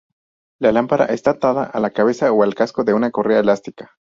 La 0.59 0.71
lámpara 0.71 1.05
está 1.05 1.29
atada 1.29 1.63
a 1.63 1.79
la 1.79 1.91
cabeza 1.91 2.31
o 2.31 2.41
al 2.41 2.55
casco 2.55 2.83
con 2.83 2.93
una 2.95 3.11
correa 3.11 3.39
elástica. 3.41 3.91